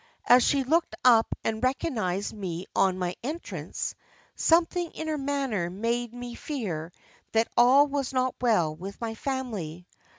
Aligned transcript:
As 0.25 0.41
she 0.43 0.63
looked 0.63 0.95
up 1.05 1.27
and 1.43 1.61
recognised 1.63 2.33
me 2.33 2.65
on 2.75 2.97
my 2.97 3.15
entrance, 3.23 3.93
something 4.35 4.89
in 4.93 5.07
her 5.07 5.17
manner 5.19 5.69
made 5.69 6.11
me 6.11 6.33
fear 6.33 6.91
that 7.33 7.49
all 7.55 7.85
was 7.85 8.11
not 8.11 8.33
well 8.41 8.75
with 8.75 8.99
my 8.99 9.13
family. 9.13 9.85